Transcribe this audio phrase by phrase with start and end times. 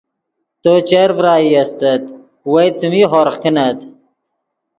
[0.61, 2.03] تو چر ڤرائی استت
[2.51, 3.79] وئے څیمی ہورغ کینت